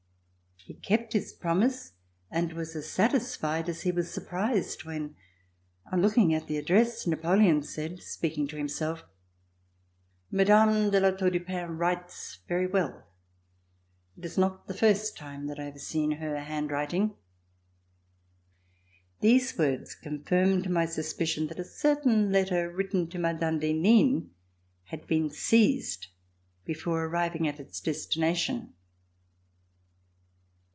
He 0.63 0.75
kept 0.75 1.13
his 1.13 1.33
promise 1.33 1.93
and 2.29 2.53
was 2.53 2.75
as 2.75 2.87
satisfied 2.87 3.67
as 3.67 3.81
he 3.81 3.91
was 3.91 4.13
surprised 4.13 4.83
when, 4.85 5.15
on 5.91 6.01
looking 6.03 6.35
at 6.35 6.45
the 6.47 6.59
address. 6.59 7.05
Napo 7.07 7.35
leon 7.35 7.63
said, 7.63 7.99
speaking 8.03 8.47
to 8.49 8.57
himself: 8.57 9.03
"Mme. 10.29 10.91
de 10.91 10.99
La 10.99 11.09
Tour 11.11 11.31
du 11.31 11.39
Pin 11.39 11.77
writes 11.79 12.39
very 12.47 12.67
well. 12.67 13.07
It 14.15 14.23
is 14.23 14.37
not 14.37 14.67
the 14.67 14.75
first 14.75 15.17
time 15.17 15.47
that 15.47 15.59
I 15.59 15.65
have 15.65 15.81
seen 15.81 16.11
her 16.17 16.39
hand 16.39 16.69
writing." 16.69 17.15
These 19.21 19.57
words 19.57 19.95
con 19.95 20.21
firmed 20.23 20.69
my 20.69 20.85
suspicion 20.85 21.47
that 21.47 21.59
a 21.59 21.63
certain 21.65 22.31
letter 22.31 22.69
written 22.71 23.07
to 23.09 23.17
Mme. 23.17 23.57
d'Henin 23.57 24.29
had 24.83 25.07
been 25.07 25.27
seized 25.31 26.09
before 26.65 27.03
arriving 27.05 27.47
at 27.47 27.59
its 27.59 27.81
destination. 27.81 28.75